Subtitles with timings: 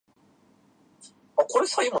[1.35, 1.87] 笑いすぎた